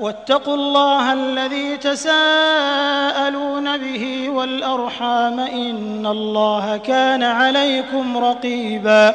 واتقوا 0.00 0.54
الله 0.54 1.12
الذي 1.12 1.76
تساءلون 1.76 3.78
به 3.78 4.30
والأرحام 4.30 5.40
إن 5.40 6.06
الله 6.06 6.76
كان 6.76 7.22
عليكم 7.22 8.18
رقيبا 8.18 9.14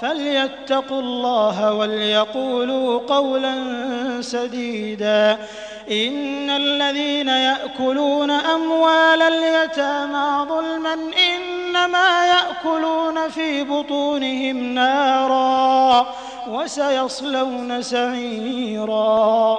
فليتقوا 0.00 1.00
الله 1.00 1.74
وليقولوا 1.74 2.98
قولا 2.98 3.54
سديدا. 4.20 5.38
إن 5.90 6.50
الذين 6.50 7.28
يأكلون 7.28 8.30
أموال 8.30 9.22
اليتامى 9.22 10.48
ظلما 10.48 10.94
إنما 11.32 12.26
يأكلون 12.26 13.28
في 13.28 13.64
بطونهم 13.64 14.74
نارا 14.74 16.06
وسيصلون 16.48 17.82
سعيرا. 17.82 19.58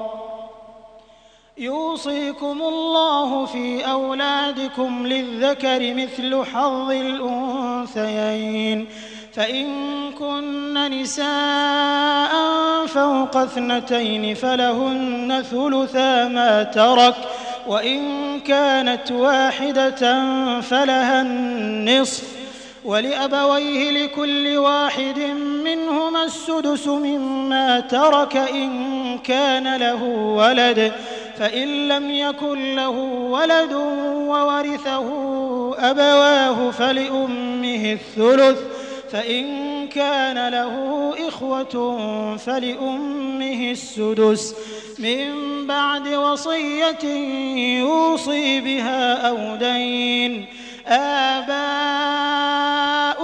يوصيكم 1.57 2.62
الله 2.62 3.46
في 3.46 3.91
أولادكم 3.91 5.07
للذكر 5.07 5.94
مثل 5.94 6.46
حظ 6.46 6.91
الأنثيين. 6.91 8.88
فإن 9.35 9.68
كن 10.12 11.01
نساء 11.01 11.25
فوق 12.85 13.38
اثنتين 13.38 14.35
فلهن 14.35 15.44
ثلثا 15.51 16.28
ما 16.28 16.63
ترك 16.63 17.16
وإن 17.68 18.40
كانت 18.40 19.12
واحدة 19.12 20.31
فلها 20.62 21.22
النصف. 21.22 22.23
ولأبويه 22.85 24.06
لكل 24.06 24.57
واحد 24.57 25.19
منهما 25.63 26.23
السدس 26.23 26.88
مما 26.88 27.79
ترك 27.79 28.38
إن 28.38 29.17
كان 29.17 29.75
له 29.75 30.03
ولد. 30.13 30.91
فإن 31.40 31.88
لم 31.88 32.12
يكن 32.12 32.75
له 32.75 32.90
ولد 33.29 33.73
وورثه 33.73 35.07
أبواه 35.79 36.72
فلأمه 36.72 37.97
الثلث. 38.17 38.74
فإن 39.15 39.87
كان 39.87 40.49
له 40.51 41.13
إخوة 41.27 41.97
فلأمه 42.37 43.72
السدس 43.72 44.55
من 44.99 45.28
بعد 45.67 46.07
وصية 46.07 47.05
يوصي 47.79 48.61
بها 48.61 49.13
أو 49.29 49.55
دين 49.55 50.45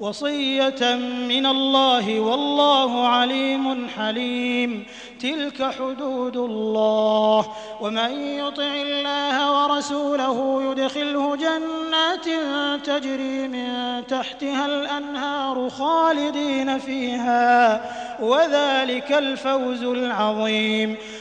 وصية 0.00 0.94
من 1.28 1.46
الله 1.46 2.20
والله 2.20 3.06
عليم 3.06 3.88
حليم. 3.88 4.86
تلك 5.20 5.74
حدود 5.78 6.36
الله. 6.36 7.52
ومن 7.80 8.38
يطع 8.38 8.72
الله 8.74 9.62
ورسوله 9.62 10.62
يدخله 10.70 11.36
جنات 11.36 12.24
تجري 12.86 13.48
من 13.48 14.02
تحتها 14.06 14.66
الأنهار 14.66 15.70
خالدين 15.70 16.78
فيها. 16.78 17.82
وذلك 18.22 19.12
الفوز 19.12 19.82
العظيم. 19.82 20.96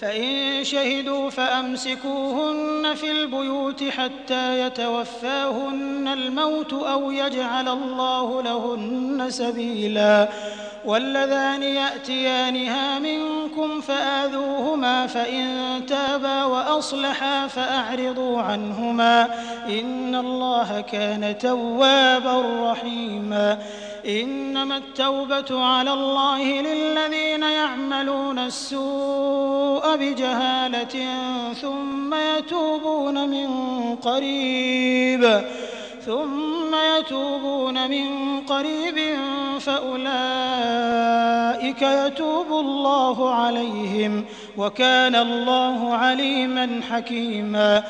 فإن 0.00 0.64
شهدوا 0.64 1.30
فأمسكوهن 1.30 2.94
في 2.94 3.10
البيوت 3.10 3.84
حتى 3.84 4.60
يتوفاهن 4.60 6.08
الموت 6.08 6.72
أو 6.72 7.10
يجعل 7.10 7.68
الله 7.68 8.42
لهن 8.42 9.26
سبيلا 9.30 10.28
واللذان 10.84 11.62
يأتيانها 11.62 12.98
منكم 12.98 13.80
فآذوهما 13.80 15.06
فإن 15.06 15.46
تابا 15.88 16.44
وأصلحا 16.44 17.46
فأعرضوا 17.46 18.42
عنهما 18.42 19.28
إن 19.68 20.14
الله 20.14 20.80
كان 20.80 21.38
توابا 21.38 22.70
رحيما 22.72 23.58
إنما 24.06 24.76
التوبة 24.76 25.64
على 25.64 25.92
الله 25.92 26.42
للذين 26.42 27.42
يعملون 27.42 28.38
السوء 28.38 29.89
بجهالة 29.96 31.06
ثم 31.54 32.14
يتوبون 32.14 33.28
من 33.28 33.48
قريب 33.96 35.42
ثم 36.06 36.74
يتوبون 36.98 37.90
من 37.90 38.40
قريب 38.40 39.18
فأولئك 39.60 40.10
يتوب 41.82 42.46
الله 42.46 43.34
عليهم 43.34 44.24
وكان 44.56 45.14
الله 45.14 45.94
عليما 45.94 46.80
حكيما. 46.90 47.82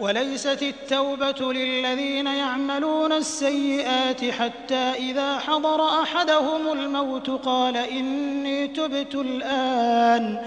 وليست 0.00 0.62
التوبة 0.62 1.52
للذين 1.52 2.26
يعملون 2.26 3.12
السيئات 3.12 4.24
حتى 4.24 4.74
إذا 4.74 5.38
حضر 5.38 6.02
أحدهم 6.02 6.72
الموت 6.72 7.30
قال 7.30 7.76
إني 7.76 8.68
تبت 8.68 9.14
الآن. 9.14 10.46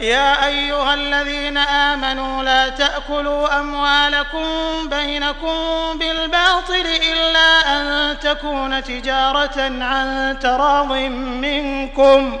يا 0.00 0.46
أيها 0.46 0.94
الذين 0.94 1.56
آمنوا 1.58 2.42
لا 2.42 2.68
تأكلوا 2.68 3.60
أموالكم 3.60 4.44
بينكم 4.88 5.58
بالباطل 5.98 6.86
إلا 7.12 7.48
أن 7.66 8.18
تكون 8.18 8.82
تجارة 8.84 9.60
عن 9.60 10.36
تراض 10.42 10.92
منكم. 10.92 12.40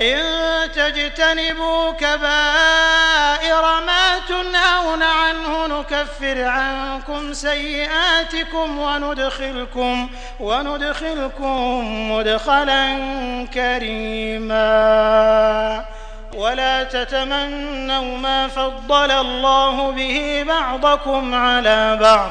إن 0.00 0.72
تجتنبوا 0.72 1.92
كبائر 1.92 3.62
ما 3.86 4.18
تنهون 4.28 5.02
عنه 5.02 5.66
نكفر 5.66 6.44
عنكم 6.44 7.32
سيئاتكم 7.32 8.78
وندخلكم 8.78 10.10
وندخلكم 10.40 12.10
مدخلا 12.12 12.96
كريما. 13.54 14.64
ولا 16.34 16.84
تتمنوا 16.84 18.18
ما 18.18 18.48
فضل 18.48 19.10
الله 19.10 19.90
به 19.90 20.44
بعضكم 20.48 21.34
على 21.34 21.96
بعض. 22.00 22.30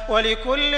ولكل 0.07 0.71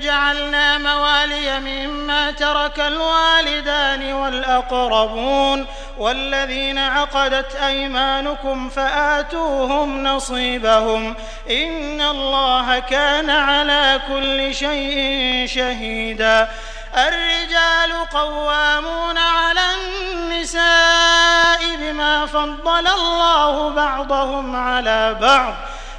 جعلنا 0.00 0.78
موالي 0.78 1.60
مما 1.60 2.30
ترك 2.30 2.80
الوالدان 2.80 4.12
والأقربون 4.12 5.66
والذين 5.98 6.78
عقدت 6.78 7.54
أيمانكم 7.54 8.68
فآتوهم 8.68 10.02
نصيبهم 10.02 11.14
إن 11.50 12.00
الله 12.00 12.78
كان 12.78 13.30
على 13.30 14.00
كل 14.08 14.54
شيء 14.54 15.46
شهيدا 15.46 16.48
الرجال 16.96 18.08
قوامون 18.12 19.18
على 19.18 19.60
النساء 19.74 21.76
بما 21.76 22.26
فضل 22.26 22.86
الله 22.86 23.70
بعضهم 23.70 24.56
على 24.56 25.16
بعض 25.20 25.54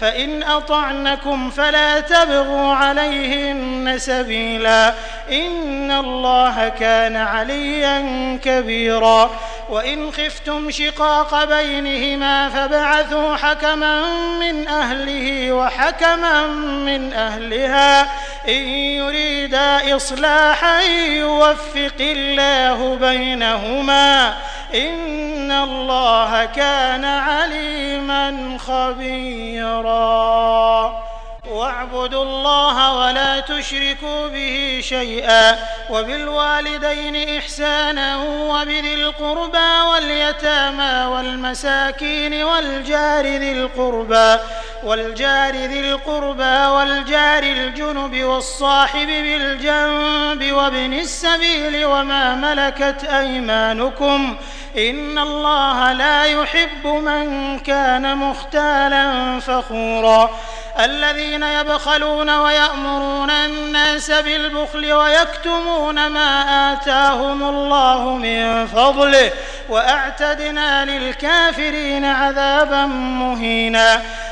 فإن 0.00 0.42
أطعنكم 0.42 1.50
فلا 1.50 2.00
تبغوا 2.00 2.74
عليهن 2.74 3.94
سبيلا. 3.98 4.94
إن 5.32 5.90
الله 5.90 6.68
كان 6.68 7.16
عليا 7.16 8.00
كبيرا. 8.44 9.30
وإن 9.70 10.12
خفتم 10.12 10.70
شقاق 10.70 11.44
بينهما 11.44 12.48
فابعثوا 12.48 13.36
حكما 13.36 14.02
من 14.40 14.68
أهله 14.68 15.52
وحكما 15.52 16.46
من 16.86 17.12
أهلها. 17.12 18.02
إن 18.48 18.68
يريدا 18.98 19.96
إصلاحا 19.96 20.80
يوفق 20.80 22.00
الله 22.00 22.96
بينهما. 23.00 24.34
إن 24.74 25.52
الله 25.52 26.44
كان 26.44 27.04
عليما 27.04 28.58
خبيرا. 28.66 29.89
واعبدوا 31.50 32.22
الله 32.22 32.94
ولا 32.98 33.40
تشركوا 33.40 34.28
به 34.28 34.80
شيئا. 34.82 35.58
وبالوالدين 35.90 37.38
إحسانا 37.38 38.16
وبذي 38.22 38.94
القربى 38.94 39.80
واليتامى 39.90 41.04
والمساكين 41.06 42.42
والجار 42.42 43.24
ذي 43.26 43.52
القربى. 43.52 44.42
والجار 44.84 45.54
ذي 45.54 45.80
القربى 45.80 46.66
والجار 46.66 47.42
الجنب 47.42 48.24
والصاحب 48.24 49.06
بالجنب 49.06 50.52
وابن 50.52 50.92
السبيل 50.92 51.84
وما 51.84 52.34
ملكت 52.34 53.04
أيمانكم 53.04 54.36
إن 54.76 55.18
الله 55.18 55.92
لا 55.92 56.24
يحب 56.24 56.86
من 56.86 57.58
كان 57.58 58.16
مختالا 58.16 59.40
فخورا 59.40 60.30
الذين 60.80 61.42
يبخلون 61.42 62.30
ويأمرون 62.30 63.30
الناس 63.30 64.10
بالبخل 64.10 64.92
ويكتمون 64.92 66.06
ما 66.06 66.72
آتاهم 66.72 67.48
الله 67.48 68.08
من 68.10 68.66
فضله 68.66 69.30
وأعتدنا 69.68 70.84
للكافرين 70.84 72.04
عذابا 72.04 72.86
مهينا 72.86 74.02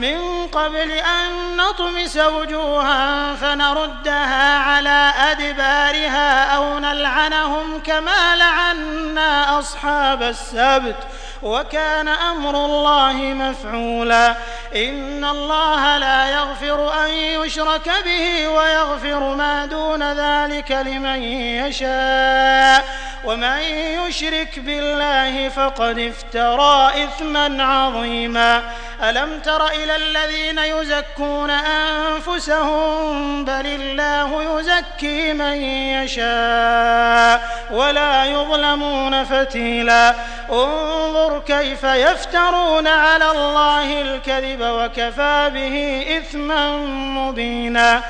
من 0.00 0.46
قبل 0.46 0.90
أن 0.90 1.56
نطمس 1.56 2.16
وجوها 2.16 3.34
فنردها 3.34 4.58
على 4.58 5.12
أدبارها 5.30 6.44
أو 6.56 6.78
نلعنهم 6.78 7.80
كما 7.82 8.36
لعنا 8.36 9.58
أصحاب 9.58 10.22
السبت. 10.22 10.96
وكان 11.42 12.08
أمر 12.08 12.64
الله 12.64 13.12
مفعولا. 13.12 14.34
إن 14.76 15.24
الله 15.24 15.98
لا 15.98 16.26
يغفر 16.30 17.04
أن 17.04 17.10
يشرك 17.10 17.90
به 18.04 18.48
ويغفر 18.48 19.34
ما 19.34 19.66
دون 19.66 20.02
ذلك 20.12 20.70
لمن 20.70 21.22
يشاء. 21.22 22.84
ومن 23.24 23.58
يشرك 24.06 24.58
بالله 24.58 25.48
فقد 25.48 25.98
افترى 25.98 27.04
إثما 27.04 27.64
عظيما. 27.64 28.62
ألم 29.02 29.40
تر 29.40 29.66
إلى 29.66 29.96
الذين 29.96 30.58
يزكون 30.58 31.50
أنفسهم 31.50 33.10
بل 33.44 33.66
الله 33.66 34.60
يزكي 34.60 35.32
من 35.32 35.62
يشاء 36.02 37.40
ولا 37.70 38.24
يظلمون 38.24 39.24
فتيلا. 39.24 40.14
انظر 40.50 41.29
كيف 41.38 41.84
يفترون 41.84 42.86
على 42.86 43.30
الله 43.30 44.00
الكذب 44.00 44.60
وكفى 44.60 45.50
به 45.54 46.06
إثما 46.18 46.76
مبينا. 46.96 48.02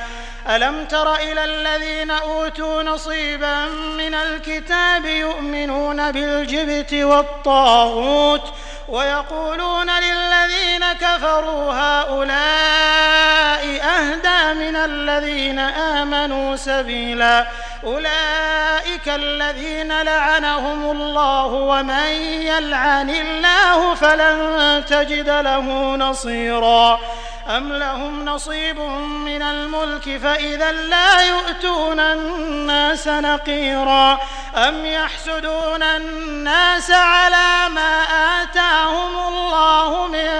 ألم 0.48 0.84
تر 0.84 1.14
إلى 1.14 1.44
الذين 1.44 2.10
أوتوا 2.10 2.82
نصيبا 2.82 3.66
من 3.98 4.14
الكتاب 4.14 5.04
يؤمنون 5.04 6.12
بالجبت 6.12 6.94
والطاغوت 6.94 8.52
ويقولون 8.90 9.90
للذين 9.90 10.92
كفروا 10.92 11.72
هؤلاء 11.72 13.62
أهدى 13.82 14.54
من 14.54 14.76
الذين 14.76 15.58
آمنوا 15.58 16.56
سبيلا. 16.56 17.46
أولئك 17.84 19.08
الذين 19.08 20.02
لعنهم 20.02 20.90
الله 20.90 21.46
ومن 21.46 22.08
يلعن 22.52 23.10
الله 23.10 23.94
فلن 23.94 24.84
تجد 24.88 25.28
له 25.28 25.96
نصيرا. 25.96 27.00
أم 27.48 27.72
لهم 27.72 28.24
نصيب 28.24 28.78
من 29.24 29.42
الملك 29.42 30.18
فإذا 30.22 30.72
لا 30.72 31.20
يؤتون 31.20 32.00
الناس 32.00 33.08
نقيرا. 33.08 34.20
أم 34.56 34.86
يحسدون 34.86 35.82
الناس 35.82 36.90
على 36.90 37.68
ما 37.74 38.02
آتاهم 38.42 38.79
الله 38.88 40.06
من 40.06 40.30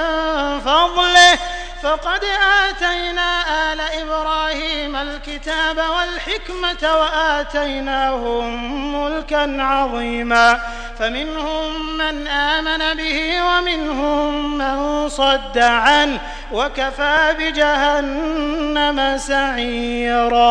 فضله 0.60 1.38
فقد 1.82 2.24
آتينا 2.68 3.72
آل 3.72 3.80
إبراهيم 3.80 4.96
الكتاب 4.96 5.76
والحكمة 5.76 6.82
وآتيناهم 7.00 8.44
ملكا 8.94 9.62
عظيما. 9.62 10.60
فمنهم 10.98 11.96
من 11.96 12.26
آمن 12.26 12.96
به 12.96 13.42
ومنهم 13.42 14.58
من 14.58 15.08
صد 15.08 15.58
عنه 15.58 16.20
وكفى 16.52 17.34
بجهنم 17.38 19.18
سعيرا. 19.18 20.50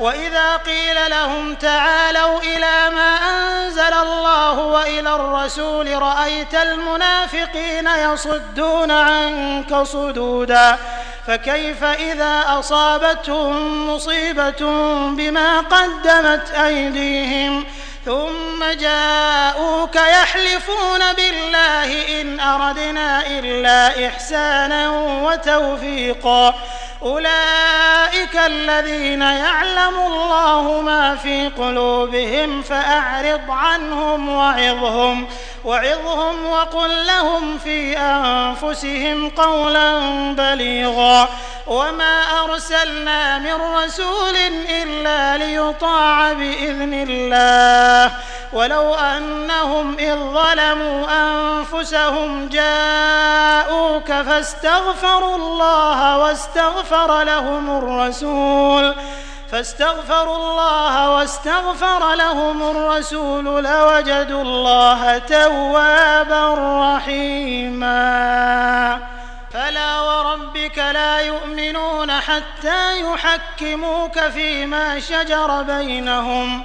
وإذا 0.00 0.56
قيل 0.56 1.10
لهم 1.10 1.54
تعالوا 1.54 2.40
إلى 2.40 2.90
ما 2.94 3.16
أنزل 3.16 3.92
الله 3.92 4.58
وإلى 4.58 5.14
الرسول 5.14 6.02
رأيت 6.02 6.54
المنافقين 6.54 7.86
يصدون 7.86 8.90
عنك 8.90 9.74
صدودا 9.82 10.78
فكيف 11.26 11.84
إذا 11.84 12.44
أصابتهم 12.48 13.90
مصيبة 13.94 14.60
بما 15.10 15.60
قدمت 15.60 16.50
أيديهم 16.50 17.64
ثم 18.04 18.64
جاءوك 18.80 19.96
يحلفون 19.96 21.12
بالله 21.16 22.20
إن 22.20 22.40
أردنا 22.40 23.26
إلا 23.26 24.06
إحسانا 24.06 24.90
وتوفيقا 25.24 26.54
أولئك 27.02 28.36
الذين 28.46 29.22
يعلم 29.22 29.98
الله 30.06 30.80
ما 30.80 31.16
في 31.16 31.48
قلوبهم 31.48 32.62
فأعرض 32.62 33.50
عنهم 33.50 34.28
وعظهم 34.28 35.26
وعظهم 35.64 36.46
وقل 36.46 37.06
لهم 37.06 37.58
في 37.58 37.98
أنفسهم 37.98 39.28
قولا 39.28 39.98
بليغا 40.32 41.28
وما 41.66 42.44
أرسلنا 42.44 43.38
من 43.38 43.52
رسول 43.52 44.36
إلا 44.68 45.36
ليطاع 45.36 46.32
بإذن 46.32 47.06
الله 47.08 48.12
ولو 48.52 48.94
أنهم 48.94 49.98
إذ 49.98 50.14
ظلموا 50.16 51.06
أنفسهم 51.10 52.48
جاءوك 52.48 54.06
فاستغفروا 54.12 55.36
الله 55.36 56.18
واستغفر 56.18 57.22
لهم 57.22 57.78
الرسول 57.78 58.94
فاستغفروا 59.50 60.36
الله 60.36 61.10
واستغفر 61.10 62.14
لهم 62.14 62.62
الرسول 62.62 63.44
لوجدوا 63.44 64.42
الله 64.42 65.18
توابا 65.18 66.54
رحيما. 66.96 68.00
فلا 69.52 70.00
وربك 70.00 70.78
لا 70.78 71.20
يؤمنون 71.20 72.12
حتى 72.12 73.00
يحكموك 73.00 74.18
فيما 74.18 75.00
شجر 75.00 75.62
بينهم 75.62 76.64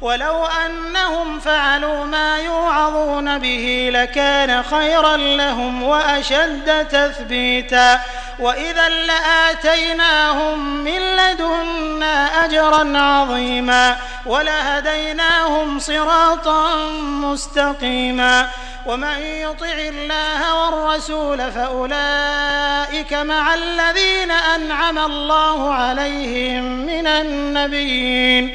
ولو 0.00 0.46
أنهم 0.46 1.38
فعلوا 1.38 2.04
ما 2.04 2.38
يوعظون 2.38 3.38
به 3.38 3.90
لكان 3.92 4.62
خيرا 4.62 5.16
لهم 5.16 5.82
وأشد 5.82 6.88
تثبيتا 6.88 8.00
وإذا 8.38 8.88
لآتيناهم 8.88 10.84
من 10.84 11.00
لدنا 11.00 12.44
أجرا 12.44 12.98
عظيما 12.98 13.96
ولهديناهم 14.26 15.78
صراطا 15.78 16.74
مستقيما 17.00 18.48
ومن 18.86 19.18
يطع 19.18 19.72
الله 19.72 20.64
والرسول 20.64 21.52
فأولئك 21.52 23.12
مع 23.12 23.54
الذين 23.54 24.30
أنعم 24.30 24.98
الله 24.98 25.74
عليهم 25.74 26.62
من 26.86 27.06
النبيين 27.06 28.54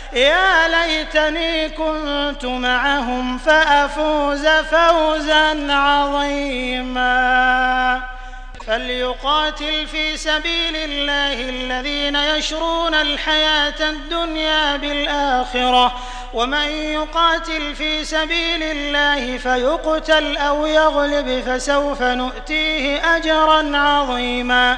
يا 0.13 0.67
ليتني 0.67 1.69
كنت 1.69 2.45
معهم 2.45 3.37
فأفوز 3.37 4.47
فوزا 4.47 5.73
عظيما. 5.73 7.11
فليقاتل 8.67 9.87
في 9.87 10.17
سبيل 10.17 10.75
الله 10.75 11.49
الذين 11.49 12.15
يشرون 12.15 12.93
الحياة 12.93 13.89
الدنيا 13.89 14.77
بالآخرة 14.77 15.93
ومن 16.33 16.67
يقاتل 16.67 17.75
في 17.75 18.05
سبيل 18.05 18.63
الله 18.63 19.37
فيقتل 19.37 20.37
أو 20.37 20.65
يغلب 20.65 21.43
فسوف 21.45 22.01
نؤتيه 22.01 23.15
أجرا 23.15 23.77
عظيما. 23.77 24.77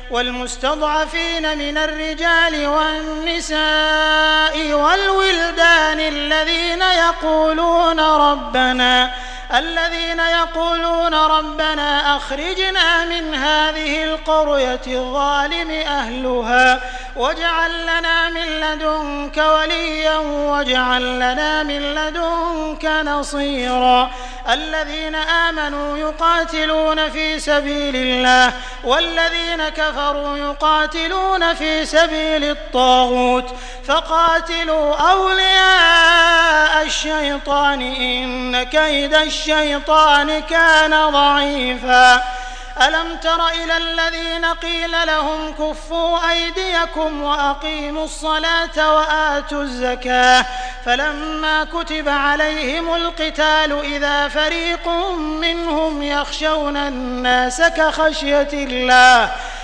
والمستضعفين 0.11 1.57
من 1.57 1.77
الرجال 1.77 2.67
والنساء 2.67 3.57
والولدان 4.73 5.99
الذين 5.99 6.81
يقولون 6.81 7.99
ربنا 7.99 9.11
الذين 9.53 10.19
يقولون 10.19 11.13
ربنا 11.13 12.17
أخرجنا 12.17 13.05
من 13.05 13.35
هذه 13.35 14.03
القرية 14.03 14.81
الظالم 14.87 15.71
أهلها 15.71 16.81
واجعل 17.15 17.83
لنا 17.83 18.29
من 18.29 18.45
لدنك 18.45 19.37
وليا 19.37 20.17
واجعل 20.17 21.15
لنا 21.15 21.63
من 21.63 21.81
لدنك 21.81 22.85
نصيرا. 22.85 24.11
الذين 24.49 25.15
آمنوا 25.15 25.97
يقاتلون 25.97 27.09
في 27.09 27.39
سبيل 27.39 27.95
الله 27.95 28.53
والذين 28.83 29.69
كفروا 29.69 30.00
يقاتلون 30.37 31.53
في 31.53 31.85
سبيل 31.85 32.43
الطاغوت 32.43 33.55
فقاتلوا 33.87 34.95
أولياء 34.95 36.83
الشيطان 36.85 37.81
إن 37.81 38.63
كيد 38.63 39.13
الشيطان 39.13 40.39
كان 40.39 41.09
ضعيفا. 41.11 42.23
ألم 42.87 43.17
تر 43.17 43.47
إلى 43.47 43.77
الذين 43.77 44.45
قيل 44.45 44.91
لهم 45.07 45.51
كفوا 45.51 46.29
أيديكم 46.31 47.23
وأقيموا 47.23 48.05
الصلاة 48.05 48.95
وآتوا 48.95 49.63
الزكاة 49.63 50.45
فلما 50.85 51.63
كتب 51.63 52.09
عليهم 52.09 52.95
القتال 52.95 53.79
إذا 53.83 54.27
فريق 54.27 54.87
منهم 55.17 56.03
يخشون 56.03 56.77
الناس 56.77 57.61
كخشية 57.61 58.49
الله 58.53 59.31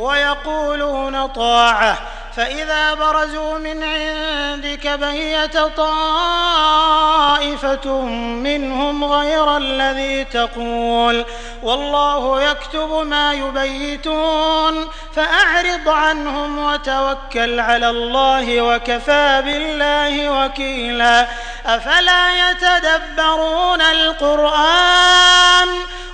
ويقولون 0.00 1.26
طاعة. 1.26 1.98
فإذا 2.40 2.94
برزوا 2.94 3.58
من 3.58 3.82
عندك 3.82 4.86
بيت 4.86 5.58
طائفة 5.76 7.10
منهم 8.16 9.04
غير 9.04 9.56
الذي 9.56 10.24
تقول 10.24 11.24
والله 11.62 12.42
يكتب 12.42 13.06
ما 13.06 13.32
يبيتون 13.32 14.88
فأعرض 15.14 15.88
عنهم 15.88 16.58
وتوكل 16.58 17.60
على 17.60 17.90
الله 17.90 18.60
وكفى 18.60 19.42
بالله 19.44 20.44
وكيلا 20.44 21.26
أفلا 21.66 22.50
يتدبرون 22.50 23.80
القرآن 23.80 25.68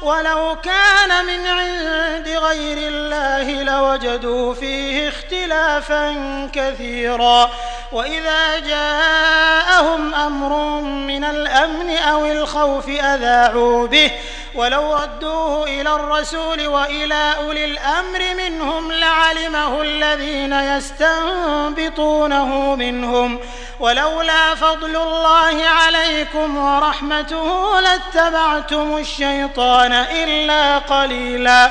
ولو 0.06 0.56
كان 0.62 1.24
من 1.26 1.46
عند 1.46 2.28
غير 2.28 2.78
الله 2.78 3.62
لوجدوا 3.62 4.54
فيه 4.54 5.08
اختلافا 5.08 6.15
كثيرا. 6.52 7.50
وإذا 7.92 8.58
جاءهم 8.58 10.14
أمر 10.14 10.80
من 10.80 11.24
الأمن 11.24 11.96
أو 11.96 12.26
الخوف 12.26 12.88
أذاعوا 12.88 13.86
به. 13.86 14.10
ولو 14.54 14.94
ردوه 14.94 15.64
إلى 15.64 15.94
الرسول 15.94 16.66
وإلى 16.66 17.34
أولي 17.38 17.64
الأمر 17.64 18.20
منهم 18.36 18.92
لعلمه 18.92 19.82
الذين 19.82 20.52
يستنبطونه 20.52 22.46
منهم. 22.74 23.38
ولولا 23.80 24.54
فضل 24.54 24.96
الله 24.96 25.64
عليكم 25.68 26.58
ورحمته 26.58 27.80
لاتبعتم 27.80 28.96
الشيطان 28.96 29.92
إلا 29.92 30.78
قليلا. 30.78 31.70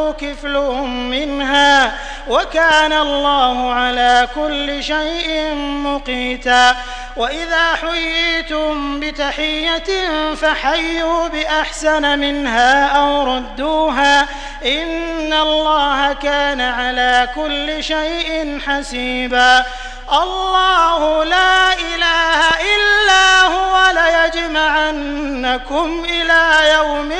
له 0.00 0.12
كفل 0.12 0.56
منها 0.86 1.92
وكان 2.28 2.92
الله 2.92 3.72
على 3.72 4.28
كل 4.34 4.84
شيء 4.84 5.54
مقيتا 5.54 6.76
وإذا 7.16 7.74
حييتم 7.74 9.00
بتحية 9.00 9.90
فحيوا 10.34 11.28
بأحسن 11.28 12.18
منها 12.18 12.86
أو 12.86 13.36
ردوها 13.36 14.22
إن 14.64 15.32
الله 15.32 16.12
كان 16.12 16.60
على 16.60 17.28
كل 17.34 17.84
شيء 17.84 18.58
حسيبا 18.66 19.64
الله 20.12 21.24
لا 21.24 21.72
إله 21.72 22.40
إلا 22.74 23.42
هو 23.42 23.92
ليجمعنكم 24.00 26.04
إلى 26.04 26.72
يوم 26.74 27.12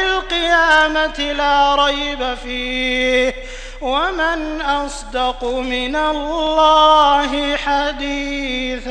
القيامة 0.97 1.33
لا 1.33 1.75
ريب 1.87 2.35
فيه. 2.35 3.35
ومن 3.81 4.61
أصدق 4.61 5.45
من 5.45 5.97
الله 5.97 7.57
حديثا. 7.57 8.91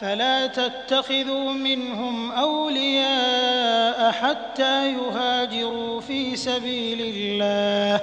فلا 0.00 0.46
تتخذوا 0.46 1.52
منهم 1.52 2.30
أولياء 2.30 4.12
حتى 4.12 4.92
يهاجروا 4.92 6.00
في 6.00 6.36
سبيل 6.36 7.00
الله. 7.00 8.00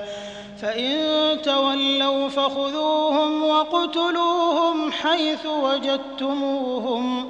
فإن 0.62 1.42
تولوا 1.42 2.30
فخذوهم 2.30 3.44
وقتلوهم 3.44 4.92
حيث 4.92 5.46
وجدتموهم 5.46 7.30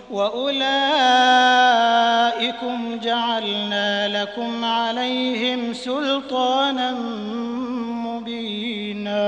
وأولئكم 0.11 0.59
جعلنا 3.03 4.21
لكم 4.21 4.65
عليهم 4.65 5.73
سلطانا 5.73 6.91
مبينا. 8.05 9.21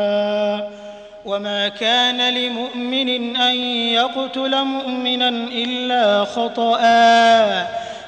وما 1.25 1.67
كان 1.67 2.33
لمؤمن 2.33 3.35
أن 3.35 3.55
يقتل 3.93 4.63
مؤمنا 4.63 5.29
إلا 5.29 6.25
خطأ. 6.25 6.79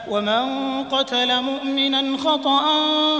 ومن 0.09 0.83
قتل 0.83 1.41
مؤمنا 1.41 2.17
خطأ 2.17 2.61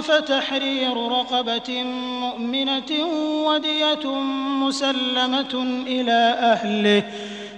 فتحرير 0.00 0.96
رقبة 0.96 1.82
مؤمنة 2.20 3.04
ودية 3.44 4.10
مسلمة 4.60 5.82
إلى 5.86 6.34
أهله. 6.40 7.02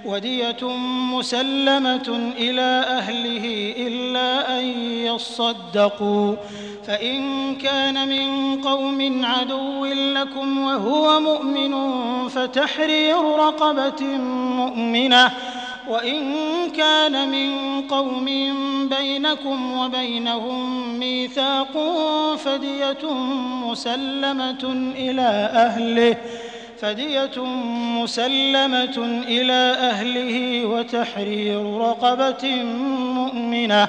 ودية 0.05 0.69
مسلمة 1.13 2.33
إلى 2.39 2.85
أهله 2.89 3.75
إلا 3.77 4.59
أن 4.59 4.65
يصدقوا. 5.07 6.35
فإن 6.87 7.55
كان 7.57 8.09
من 8.09 8.61
قوم 8.63 9.25
عدو 9.25 9.85
لكم 9.85 10.59
وهو 10.59 11.21
مؤمن 11.21 11.75
فتحرير 12.29 13.17
رقبة 13.17 14.07
مؤمنة. 14.57 15.31
وإن 15.89 16.23
كان 16.77 17.31
من 17.31 17.83
قوم 17.89 18.25
بينكم 18.89 19.79
وبينهم 19.79 20.89
ميثاق 20.99 21.73
فدية 22.37 23.13
مسلمة 23.65 24.93
إلى 24.97 25.51
أهله. 25.55 26.17
فدية 26.81 27.45
مسلمة 28.03 29.23
إلى 29.29 29.77
أهله 29.81 30.65
وتحرير 30.67 31.77
رقبة 31.79 32.63
مؤمنة 33.15 33.89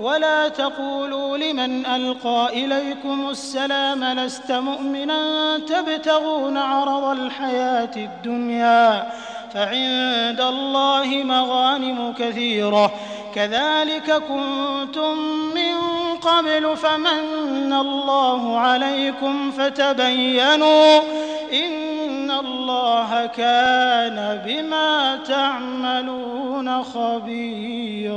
ولا 0.00 0.48
تقولوا 0.48 1.38
لمن 1.38 1.86
ألقى 1.86 2.48
إليكم 2.52 3.30
السلام 3.30 4.04
لست 4.04 4.52
مؤمنا 4.52 5.58
تبتغون 5.58 6.56
عرض 6.56 7.04
الحياة 7.04 7.96
الدنيا 7.96 9.12
فعند 9.54 10.40
الله 10.40 11.22
مغانم 11.24 12.14
كثيرة. 12.18 12.92
كذلك 13.34 14.22
كنتم 14.28 15.18
من 15.54 15.74
قبل 16.22 16.76
فمن 16.76 17.72
الله 17.72 18.58
عليكم 18.58 19.50
فتبينوا 19.50 21.00
إن 21.52 22.30
الله 22.30 23.26
كان 23.26 24.42
بما 24.46 25.16
تعملون 25.16 26.82
خبيرا. 26.82 28.16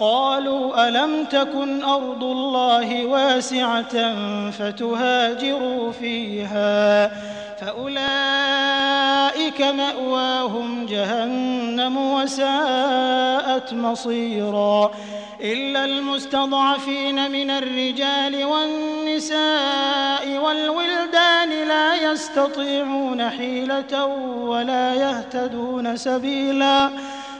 قالوا 0.00 0.88
ألم 0.88 1.24
تكن 1.24 1.84
أرض 1.84 2.24
الله 2.24 3.06
واسعة 3.06 4.14
فتهاجروا 4.50 5.92
فيها 5.92 7.10
فأولئك 7.60 8.00
مأواهم 9.62 10.86
جهنم 10.86 11.96
وساءت 11.96 13.72
مصيرا 13.74 14.90
إلا 15.40 15.84
المستضعفين 15.84 17.30
من 17.30 17.50
الرجال 17.50 18.44
والنساء 18.44 20.38
والولدان 20.38 21.68
لا 21.68 22.12
يستطيعون 22.12 23.30
حيلة 23.30 24.04
ولا 24.44 24.94
يهتدون 24.94 25.96
سبيلا 25.96 26.90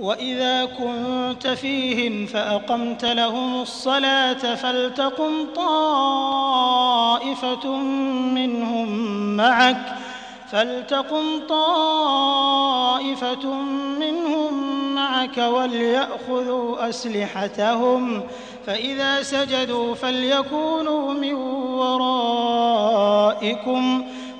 وإذا 0.00 0.64
كنت 0.64 1.46
فيهم 1.46 2.26
فأقمت 2.26 3.04
لهم 3.04 3.62
الصلاة 3.62 4.54
فلتقم 4.54 5.46
طائفة 5.56 6.96
منهم 8.34 8.88
معك 9.36 9.96
فلتقم 10.50 11.40
طائفة 11.48 12.42
منهم 14.00 14.68
معك 14.94 15.38
وليأخذوا 15.38 16.88
أسلحتهم 16.88 18.22
فإذا 18.66 19.22
سجدوا 19.22 19.94
فليكونوا 19.94 21.12
من 21.12 21.34
ورائكم 21.78 23.38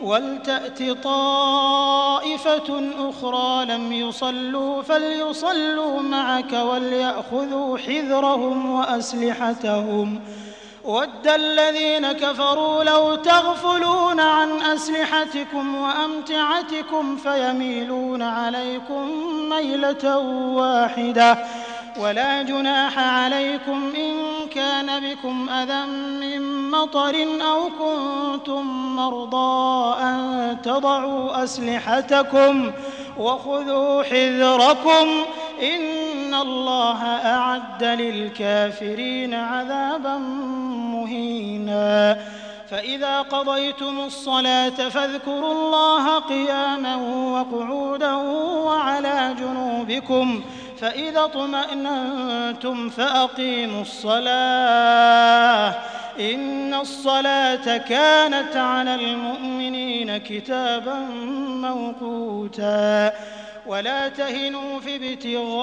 ولتأت 0.02 0.82
طائفة 1.04 2.90
أخرى 2.98 3.64
لم 3.64 3.92
يصلوا 3.92 4.82
فليصلوا 4.82 6.02
معك 6.02 6.52
وليأخذوا 6.52 7.78
حذرهم 7.78 8.70
وأسلحتهم. 8.70 10.20
ود 10.84 11.26
الذين 11.26 12.12
كفروا 12.12 12.84
لو 12.84 13.14
تغفلون 13.14 14.20
عن 14.20 14.62
أسلحتكم 14.62 15.74
وأمتعتكم 15.74 17.16
فيميلون 17.16 18.22
عليكم 18.22 19.10
ميلة 19.50 20.18
واحدة. 20.54 21.38
ولا 22.00 22.42
جناح 22.42 22.98
عليكم 22.98 23.92
إن 23.96 24.37
كان 24.88 25.14
بكم 25.14 25.48
أذى 25.48 25.86
من 26.20 26.70
مطر 26.70 27.14
أو 27.40 27.68
كنتم 27.78 28.96
مرضى 28.96 30.02
أن 30.02 30.56
تضعوا 30.62 31.44
أسلحتكم 31.44 32.72
وخذوا 33.18 34.02
حذركم 34.02 35.06
إن 35.62 36.34
الله 36.34 37.04
أعد 37.04 37.84
للكافرين 37.84 39.34
عذابا 39.34 40.16
مهينا. 40.92 42.18
فإذا 42.70 43.22
قضيتم 43.22 44.00
الصلاة 44.00 44.88
فاذكروا 44.88 45.52
الله 45.52 46.18
قياما 46.18 46.96
وقعودا 47.32 48.14
وعلى 48.64 49.34
جنوبكم 49.38 50.42
فإذا 50.80 51.24
اطمأننتم 51.24 52.88
فأقيموا 52.88 53.82
الصلاة. 53.82 55.74
إن 56.20 56.74
الصلاة 56.74 57.76
كانت 57.76 58.56
على 58.56 58.94
المؤمنين 58.94 60.16
كتابا 60.16 60.94
موقوتا. 61.48 63.12
ولا 63.66 64.08
تهنوا 64.08 64.80
في 64.80 64.96
ابتغاء 64.96 65.58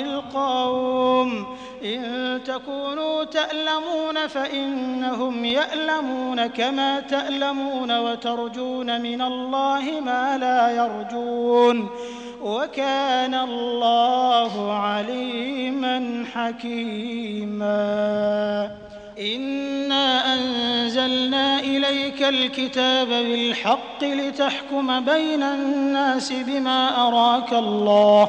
القوم. 0.00 1.56
إن 1.84 2.40
تكونوا 2.44 3.24
تألمون 3.24 4.26
فإنهم 4.26 5.44
يألمون 5.44 6.46
كما 6.46 7.00
تألمون 7.00 7.98
وترجون 7.98 9.00
من 9.00 9.22
الله 9.22 10.00
ما 10.04 10.38
لا 10.38 10.70
يرجون 10.70 11.88
وكان 12.42 13.34
الله 13.34 14.72
عليما 14.72 16.24
حكيما. 16.34 17.68
إنا 19.20 20.34
أنزلنا 20.34 21.60
إليك 21.60 22.22
الكتاب 22.22 23.08
بالحق 23.08 24.04
لتحكم 24.04 25.00
بين 25.00 25.42
الناس 25.42 26.32
بما 26.32 27.08
أراك 27.08 27.52
الله 27.52 28.28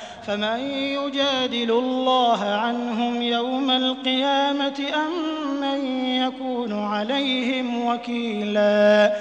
فمن 0.27 0.59
يجادل 0.73 1.71
الله 1.71 2.43
عنهم 2.43 3.21
يوم 3.21 3.71
القيامة 3.71 4.83
أم 4.95 5.61
من 5.61 6.05
يكون 6.05 6.85
عليهم 6.85 7.85
وكيلا 7.85 9.15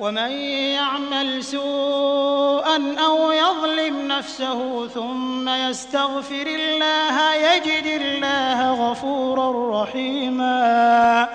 ومن 0.00 0.30
يعمل 0.74 1.44
سوءا 1.44 2.96
أو 3.06 3.32
يظلم 3.32 4.08
نفسه 4.08 4.88
ثم 4.88 5.48
يستغفر 5.48 6.46
الله 6.46 7.34
يجد 7.34 7.86
الله 7.86 8.90
غفورا 8.90 9.82
رحيما 9.82 11.28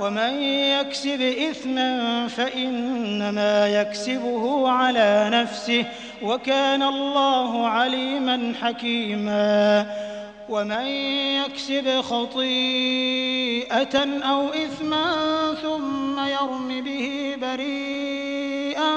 ومن 0.00 0.42
يكسب 0.42 1.20
إثما 1.20 2.28
فإنما 2.28 3.68
يكسبه 3.68 4.68
على 4.68 5.28
نفسه 5.32 5.84
وكان 6.22 6.82
الله 6.82 7.66
عليما 7.66 8.52
حكيما. 8.62 9.86
ومن 10.48 10.86
يكسب 11.44 12.00
خطيئة 12.00 13.96
أو 14.22 14.48
إثما 14.48 15.14
ثم 15.62 16.18
يرم 16.18 16.80
به 16.84 17.36
بريئا 17.40 18.92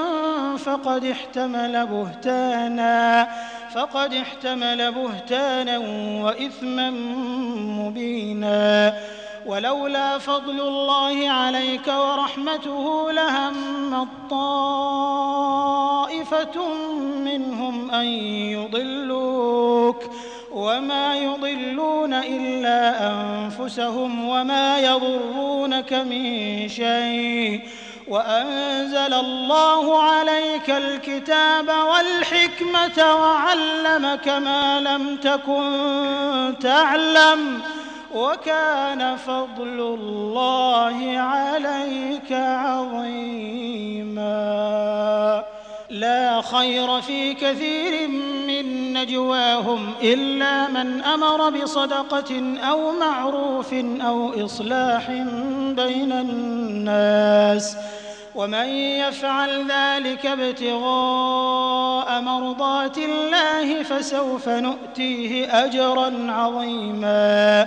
فقد 0.56 1.04
احتمل 1.04 1.86
بهتانا 1.86 3.28
فقد 3.74 4.14
احتمل 4.14 4.92
بهتانا 4.92 5.78
وإثما 6.22 6.90
مبينا. 7.80 8.94
ولولا 9.46 10.18
فضل 10.18 10.60
الله 10.60 11.30
عليك 11.30 11.88
ورحمته 11.88 13.12
لهم 13.12 13.94
الطائفة 14.02 15.38
منهم 17.24 17.90
أن 17.90 18.06
يضلوك 18.54 20.04
وما 20.52 21.16
يضلون 21.16 22.14
إلا 22.14 23.10
أنفسهم 23.10 24.28
وما 24.28 24.78
يضرونك 24.78 25.92
من 25.92 26.68
شيء 26.68 27.60
وأنزل 28.08 29.14
الله 29.14 30.02
عليك 30.02 30.70
الكتاب 30.70 31.68
والحكمة 31.68 33.14
وعلمك 33.14 34.28
ما 34.28 34.80
لم 34.80 35.16
تكن 35.16 36.54
تعلم 36.60 37.62
وكان 38.14 39.16
فضل 39.16 39.80
الله 39.80 41.18
عليك 41.18 42.32
عظيما. 42.32 44.22
لا 45.90 46.42
خير 46.42 47.00
في 47.00 47.34
كثير 47.34 48.08
من 48.46 48.92
نجواهم 48.92 49.92
إلا 50.02 50.68
من 50.68 51.00
أمر 51.02 51.50
بصدقة 51.50 52.58
أو 52.70 52.92
معروف 52.92 53.74
أو 54.00 54.44
إصلاح 54.44 55.10
بين 55.76 56.12
الناس. 56.12 57.76
ومن 58.34 58.68
يفعل 58.68 59.70
ذلك 59.70 60.26
ابتغاء 60.26 62.20
مرضات 62.20 62.98
الله 62.98 63.82
فسوف 63.82 64.48
نؤتيه 64.48 65.64
أجرا 65.64 66.26
عظيما. 66.28 67.66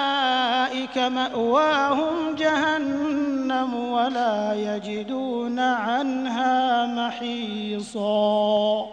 مأواهم 0.97 2.35
جهنم 2.35 3.91
ولا 3.91 4.53
يجدون 4.53 5.59
عنها 5.59 6.85
محيصا. 6.85 8.85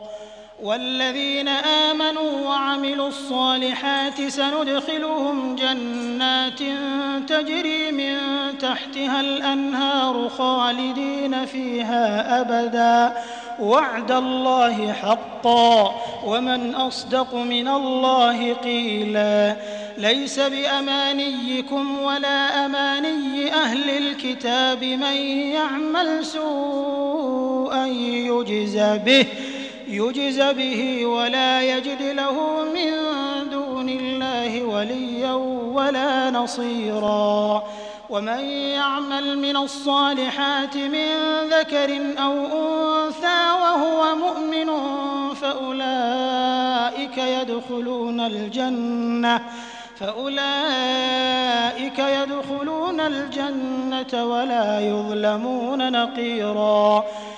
والذين 0.62 1.48
آمنوا 1.48 2.48
وعملوا 2.48 3.08
الصالحات 3.08 4.28
سندخلهم 4.28 5.56
جنات 5.56 6.58
تجري 7.28 7.92
من 7.92 8.18
تحتها 8.58 9.20
الأنهار 9.20 10.28
خالدين 10.28 11.46
فيها 11.46 12.40
أبدا. 12.40 13.22
وعد 13.60 14.12
الله 14.12 14.92
حقا. 14.92 15.94
ومن 16.26 16.74
أصدق 16.74 17.34
من 17.34 17.68
الله 17.68 18.54
قيلا. 18.54 19.56
ليس 19.98 20.40
بأمانيكم 20.40 21.98
ولا 21.98 22.66
أماني 22.66 23.54
أهل 23.54 23.90
الكتاب 23.90 24.84
من 24.84 25.16
يعمل 25.52 26.24
سوءا 26.24 27.86
يجز 27.86 28.76
به 28.78 29.26
يجز 29.88 30.40
به 30.40 31.06
ولا 31.06 31.62
يجد 31.62 32.02
له 32.02 32.64
من 32.74 32.90
دون 33.50 33.88
الله 33.88 34.62
وليا 34.62 35.32
ولا 35.74 36.30
نصيرا. 36.30 37.62
ومن 38.10 38.40
يعمل 38.50 39.38
من 39.38 39.56
الصالحات 39.56 40.76
من 40.76 41.08
ذكر 41.50 42.00
أو 42.18 42.32
أنثى 42.32 43.50
وهو 43.62 44.14
مؤمن 44.16 44.70
فأولئك 45.34 47.18
يدخلون 47.18 48.20
الجنة. 48.20 49.40
فأولئك 50.00 51.98
يدخلون 51.98 53.00
الجنة 53.00 54.24
ولا 54.24 54.80
يظلمون 54.80 55.92
نقيرا. 55.92 57.04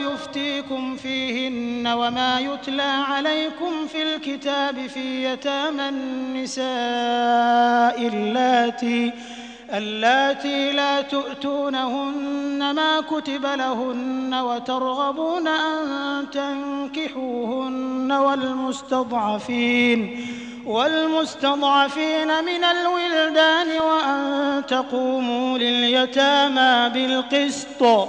يفتيكم 0.00 0.96
فيهن 0.96 1.86
وما 1.86 2.40
يتلى 2.40 2.82
عليكم 3.08 3.86
في 3.92 4.02
الكتاب 4.02 4.86
في 4.86 5.24
يتامى 5.24 5.88
النساء 5.88 6.66
اللاتي 8.08 9.12
اللاتي 9.72 10.72
لا 10.72 11.00
تؤتونهن 11.00 12.70
ما 12.74 13.00
كتب 13.00 13.46
لهن 13.46 14.34
وترغبون 14.34 15.48
أن 15.48 16.30
تنكحوهن 16.30 18.12
والمستضعفين 18.12 19.98
والمستضعفين 20.66 22.26
من 22.44 22.64
الولدان 22.64 23.66
وأن 23.80 24.62
تقوموا 24.68 25.58
لليتامى 25.58 26.90
بالقسط 26.94 28.08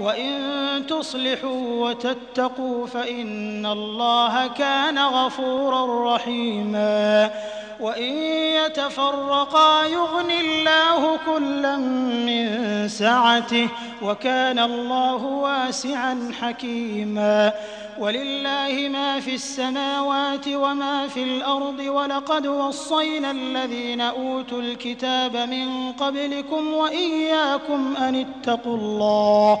وإن 0.00 0.86
تصلحوا 0.88 1.88
وتتقوا 1.88 2.86
فإن 2.86 3.66
الله 3.66 4.46
كان 4.46 4.98
غفورا 4.98 6.14
رحيما 6.14 7.30
وإن 7.80 8.12
يتفرقا 8.64 9.86
يغن 9.86 10.30
الله 10.30 11.18
كلا 11.26 11.76
من 12.26 12.88
سعته 12.88 13.68
وكان 14.02 14.58
الله 14.58 15.24
واسعا 15.24 16.30
حكيما. 16.40 17.52
ولله 17.98 18.88
ما 18.88 19.20
في 19.20 19.34
السماوات 19.34 20.48
وما 20.48 21.08
في 21.08 21.22
الأرض 21.22 21.78
ولقد 21.78 22.46
وصينا 22.46 23.30
الذين 23.30 24.00
أوتوا 24.00 24.60
الكتاب 24.60 25.36
من 25.36 25.92
قبلكم 25.92 26.72
وإياكم 26.72 27.96
أن 27.96 28.26
اتقوا 28.26 28.76
الله. 28.76 29.60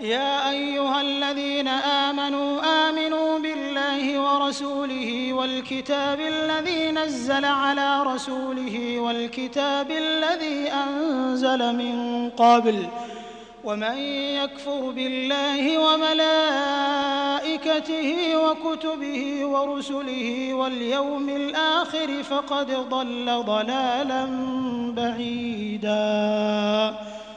يا 0.00 0.50
أيها 0.50 1.00
الذين 1.00 1.68
آمنوا 1.68 2.60
آمنوا 2.88 3.38
بالله 3.38 4.20
ورسوله 4.20 5.32
والكتاب 5.32 6.20
الذي 6.20 6.90
نزل 6.90 7.44
على 7.44 8.02
رسوله 8.02 9.00
والكتاب 9.00 9.90
الذي 9.90 10.72
أنزل 10.72 11.72
من 11.76 12.30
قبل 12.30 12.86
ومن 13.64 13.98
يكفر 14.42 14.90
بالله 14.90 15.78
وملائكته 15.78 16.96
وكتبه 18.36 19.46
ورسله 19.46 20.54
واليوم 20.54 21.28
الآخر 21.28 22.22
فقد 22.22 22.70
ضل 22.90 23.42
ضلالا 23.46 24.26
بعيدا 24.96 26.94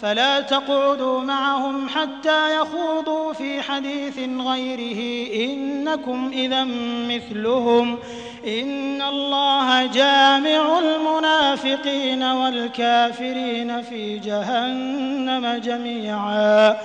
فلا 0.00 0.40
تقعدوا 0.40 1.20
معهم 1.20 1.88
حتى 1.88 2.56
يخوضوا 2.56 3.32
في 3.32 3.62
حديث 3.62 4.18
غيره. 4.18 5.28
إنكم 5.50 6.30
إذا 6.32 6.64
مثلهم. 7.08 7.98
إن 8.46 9.02
الله 9.02 9.86
جامع 9.86 10.78
المنافقين 10.78 12.22
والكافرين 12.22 13.82
في 13.82 14.18
جهنم 14.18 15.60
جميعا. 15.64 16.76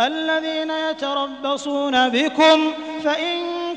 الذين 0.00 0.70
يتربصون 0.90 2.08
بكم 2.08 2.72
فإن 3.04 3.67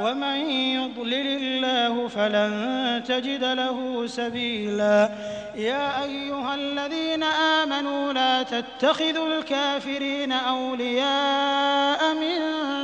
ومن 0.00 0.50
يضلل 0.50 1.26
الله 1.42 2.08
فلن 2.08 3.02
تجد 3.08 3.44
له 3.44 4.06
سبيلا. 4.06 5.10
يا 5.56 6.04
أيها 6.04 6.54
الذين 6.54 7.22
آمنوا 7.22 8.12
لا 8.12 8.42
تتخذوا 8.42 9.38
الكافرين 9.38 10.32
أولياء 10.32 12.14
من 12.14 12.38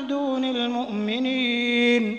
دون 0.07 0.45
المؤمنين. 0.45 2.19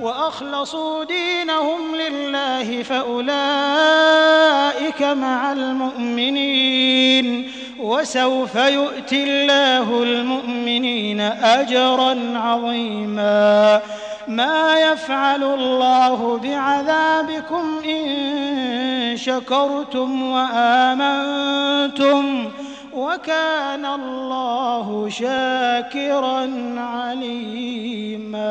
وأخلصوا 0.00 1.04
دينهم 1.04 1.94
لله 1.94 2.82
فأولئك 2.82 3.32
مع 5.02 5.52
المؤمنين 5.52 7.50
وسوف 7.80 8.54
يؤتي 8.54 9.24
الله 9.24 10.02
المؤمنين 10.02 11.20
أجرا 11.20 12.18
عظيما 12.34 13.80
ما 14.28 14.80
يفعل 14.80 15.44
الله 15.44 16.38
بعذابكم 16.38 17.82
إن 17.84 19.16
شكرتم 19.16 20.22
وآمنتم 20.32 21.70
وكان 22.92 23.86
الله 23.86 25.08
شاكرا 25.08 26.50
عليما 26.76 28.50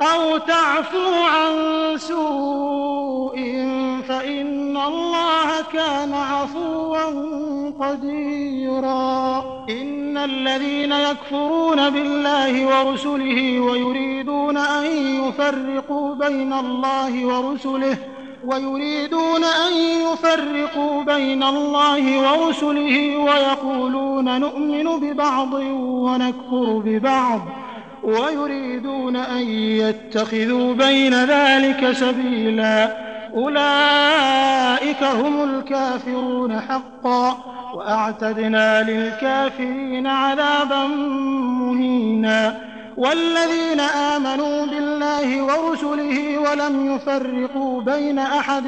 أو 0.00 0.38
تعفوا 0.38 1.16
عن 1.16 1.52
سوء 1.96 3.36
فإن 4.08 4.76
الله 4.76 5.62
كان 5.72 6.14
عفوا 6.14 7.02
قديرا. 7.80 9.44
إن 9.70 10.16
الذين 10.16 10.92
يكفرون 10.92 11.90
بالله 11.90 12.66
ورسله 12.66 13.60
ويريدون 13.60 14.56
أن 14.56 14.84
يفرقوا 15.24 16.14
بين 16.14 16.52
الله 16.52 17.26
ورسله 17.26 17.96
ويريدون 18.44 19.44
أن 19.44 19.72
يفرقوا 19.72 21.02
بين 21.02 21.42
الله 21.42 22.04
ورسله 22.20 23.16
ويقولون 23.16 24.40
نؤمن 24.40 25.00
ببعض 25.00 25.52
ونكفر 26.04 26.82
ببعض. 26.84 27.40
ويريدون 28.02 29.16
أن 29.16 29.48
يتخذوا 29.48 30.74
بين 30.74 31.24
ذلك 31.24 31.92
سبيلا. 31.92 32.96
أولئك 33.34 35.02
هم 35.02 35.44
الكافرون 35.44 36.60
حقا. 36.60 37.44
وأعتدنا 37.74 38.82
للكافرين 38.82 40.06
عذابا 40.06 40.86
مهينا. 41.60 42.58
والذين 42.96 43.80
آمنوا 43.80 44.66
بالله 44.66 45.42
ورسله 45.42 46.38
ولم 46.38 46.94
يفرقوا 46.94 47.82
بين 47.82 48.18
أحد 48.18 48.66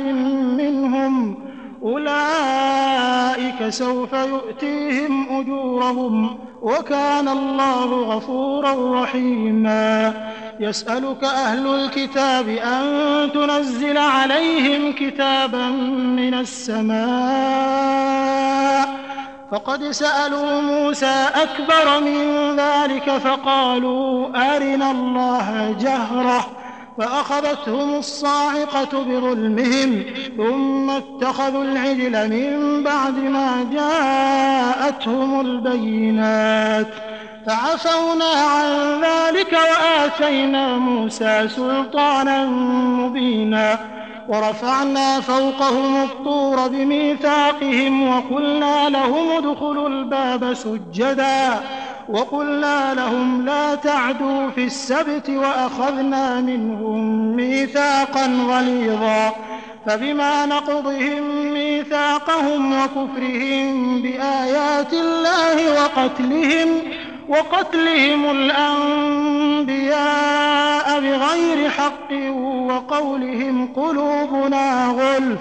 منهم. 0.59 1.39
أولئك 1.82 3.68
سوف 3.68 4.12
يؤتيهم 4.12 5.41
أجورهم. 5.41 6.39
وكان 6.64 7.28
الله 7.28 8.16
غفورا 8.16 9.02
رحيما. 9.02 10.12
يسألك 10.60 11.24
أهل 11.24 11.66
الكتاب 11.66 12.48
أن 12.48 12.82
تنزل 13.34 13.98
عليهم 13.98 14.92
كتابا 14.92 15.68
من 16.16 16.34
السماء. 16.34 16.94
فقد 19.50 19.84
سألوا 19.90 20.60
موسى 20.60 21.26
أكبر 21.34 22.00
من 22.00 22.56
ذلك 22.56 23.10
فقالوا 23.10 24.28
أرنا 24.28 24.90
الله 24.90 25.76
جهرة. 25.80 26.43
فأخذتهم 26.99 27.95
الصاعقة 27.95 29.03
بظلمهم 29.05 30.05
ثم 30.36 30.90
اتخذوا 30.90 31.64
العجل 31.64 32.30
من 32.30 32.82
بعد 32.84 33.18
ما 33.18 33.66
جاءتهم 33.72 35.40
البينات 35.40 36.86
فعفونا 37.47 38.24
عن 38.24 39.01
ذلك 39.01 39.53
وآتينا 39.53 40.76
موسى 40.76 41.49
سلطانا 41.49 42.47
مبينا 42.47 43.78
ورفعنا 44.28 45.20
فوقهم 45.20 46.03
الطور 46.03 46.68
بميثاقهم 46.68 48.09
وقلنا 48.09 48.88
لهم 48.88 49.30
ادخلوا 49.30 49.88
الباب 49.88 50.55
سجدا 50.55 51.61
وقلنا 52.09 52.94
لهم 52.94 53.44
لا 53.44 53.74
تعدوا 53.74 54.50
في 54.50 54.64
السبت 54.64 55.30
وأخذنا 55.30 56.40
منهم 56.40 57.26
ميثاقا 57.36 58.26
غليظا 58.26 59.32
فبما 59.86 60.46
نقضهم 60.46 61.52
ميثاقهم 61.52 62.82
وكفرهم 62.82 64.02
بآيات 64.02 64.92
الله 64.92 65.72
وقتلهم 65.82 66.68
وقتلهم 67.28 68.30
الأنبياء 68.30 69.80
بغير 71.00 71.70
حق 71.70 72.12
وقولهم 72.42 73.68
قلوبنا 73.76 74.86
غلف 74.86 75.40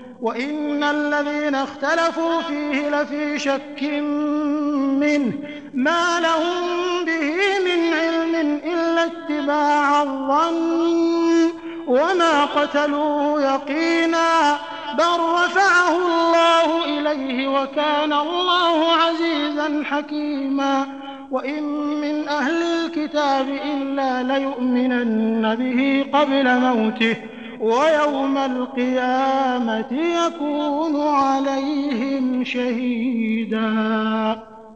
وإن 0.21 0.83
الذين 0.83 1.55
اختلفوا 1.55 2.41
فيه 2.41 2.89
لفي 2.89 3.39
شك 3.39 3.83
منه. 4.99 5.33
ما 5.73 6.19
لهم 6.19 7.05
به 7.05 7.35
من 7.65 7.93
علم 7.93 8.59
إلا 8.63 9.03
اتباع 9.03 10.03
الظن. 10.03 11.51
وما 11.87 12.45
قتلوه 12.45 13.41
يقينا. 13.41 14.57
بل 14.97 15.19
رفعه 15.33 15.97
الله 15.97 16.85
إليه 16.85 17.47
وكان 17.47 18.13
الله 18.13 18.91
عزيزا 18.91 19.83
حكيما. 19.85 20.85
وإن 21.31 21.63
من 22.01 22.27
أهل 22.27 22.63
الكتاب 22.63 23.49
إلا 23.49 24.23
ليؤمنن 24.23 25.55
به 25.55 26.05
قبل 26.19 26.59
موته. 26.59 27.15
ويوم 27.61 28.37
القيامة 28.37 29.91
يكون 29.91 31.01
عليهم 31.01 32.43
شهيدا. 32.43 33.71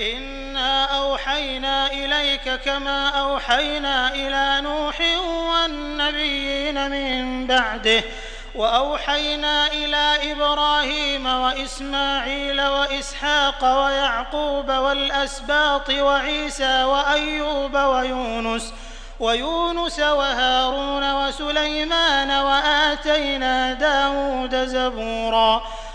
إنا 0.00 0.84
أوحينا 0.98 1.92
إليك 1.92 2.60
كما 2.64 3.08
أوحينا 3.08 4.14
إلى 4.14 4.60
نوح 4.60 5.00
والنبيين 5.50 6.90
من 6.90 7.46
بعده 7.46 8.02
وأوحينا 8.54 9.66
إلى 9.66 10.32
إبراهيم 10.32 11.26
وإسماعيل 11.26 12.60
وإسحاق 12.60 13.84
ويعقوب 13.84 14.70
والأسباط 14.70 15.90
وعيسى 15.90 16.84
وأيوب 16.84 17.74
ويونس 17.74 18.72
ويونس 19.20 19.98
وهارون 19.98 21.14
وسليمان 21.14 22.30
وآتينا 22.30 23.72
داود 23.72 24.54
زبورا 24.54 25.62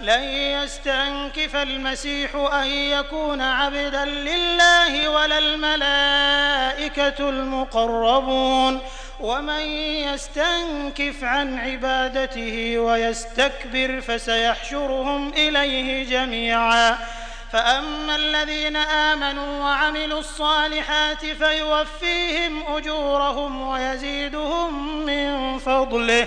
لن 0.00 0.22
يستنكف 0.22 1.56
المسيح 1.56 2.34
أن 2.34 2.66
يكون 2.66 3.40
عبدا 3.40 4.04
لله 4.04 5.08
ولا 5.08 5.38
الملائكة 5.38 7.28
المقربون. 7.28 8.80
ومن 9.20 9.60
يستنكف 9.60 11.24
عن 11.24 11.58
عبادته 11.58 12.78
ويستكبر 12.78 14.00
فسيحشرهم 14.00 15.28
إليه 15.28 16.10
جميعا. 16.10 16.98
فأما 17.52 18.16
الذين 18.16 18.76
آمنوا 18.76 19.64
وعملوا 19.64 20.20
الصالحات 20.20 21.26
فيوفيهم 21.26 22.76
أجورهم 22.76 23.68
ويزيدهم 23.68 24.98
من 25.06 25.58
فضله. 25.58 26.26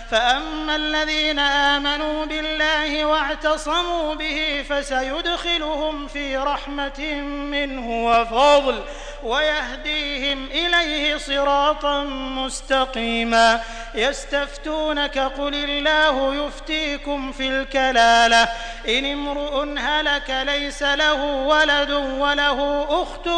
فأما 0.11 0.75
الذين 0.75 1.39
آمنوا 1.39 2.25
بالله 2.25 3.05
واعتصموا 3.05 4.15
به 4.15 4.65
فسيدخلهم 4.69 6.07
في 6.07 6.37
رحمة 6.37 7.21
منه 7.25 8.05
وفضل. 8.05 8.83
ويهديهم 9.23 10.47
إليه 10.51 11.17
صراطا 11.17 12.03
مستقيما. 12.03 13.61
يستفتونك 13.95 15.17
قل 15.17 15.55
الله 15.55 16.45
يفتيكم 16.45 17.31
في 17.31 17.47
الكلالة. 17.47 18.47
إن 18.87 19.05
امرؤ 19.05 19.77
هلك 19.77 20.29
ليس 20.29 20.83
له 20.83 21.23
ولد 21.23 21.91
وله 21.91 22.87
أخت 22.89 23.29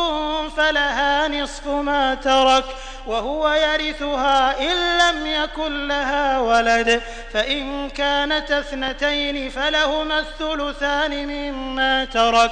فلها 0.58 1.28
نصف 1.28 1.68
ما 1.68 2.16
ترك 2.16 2.66
وهو 3.08 3.54
يرثها 3.54 4.60
إن 4.60 4.98
لم 4.98 5.28
يكن 5.28 5.88
لها 5.88 6.40
ولد. 6.40 7.02
فإن 7.34 7.90
كانت 7.90 8.52
اثنتين 8.52 9.50
فلهما 9.50 10.20
الثلثان 10.20 11.28
مما 11.28 12.06
ترك. 12.06 12.52